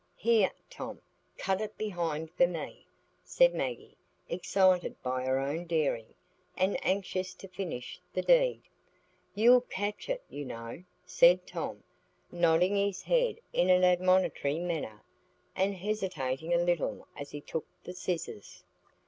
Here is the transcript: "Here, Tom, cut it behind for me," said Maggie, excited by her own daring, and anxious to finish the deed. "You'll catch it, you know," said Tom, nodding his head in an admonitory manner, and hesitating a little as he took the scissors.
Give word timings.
"Here, 0.17 0.51
Tom, 0.67 0.99
cut 1.37 1.61
it 1.61 1.77
behind 1.77 2.31
for 2.31 2.47
me," 2.47 2.87
said 3.23 3.53
Maggie, 3.53 3.95
excited 4.27 4.99
by 5.03 5.25
her 5.25 5.37
own 5.39 5.65
daring, 5.65 6.15
and 6.57 6.75
anxious 6.83 7.35
to 7.35 7.47
finish 7.47 8.01
the 8.11 8.23
deed. 8.23 8.63
"You'll 9.35 9.61
catch 9.61 10.09
it, 10.09 10.23
you 10.27 10.43
know," 10.43 10.83
said 11.05 11.45
Tom, 11.45 11.83
nodding 12.31 12.75
his 12.77 13.03
head 13.03 13.37
in 13.53 13.69
an 13.69 13.83
admonitory 13.83 14.57
manner, 14.57 15.03
and 15.55 15.75
hesitating 15.75 16.51
a 16.51 16.57
little 16.57 17.07
as 17.15 17.29
he 17.29 17.39
took 17.39 17.67
the 17.83 17.93
scissors. 17.93 18.63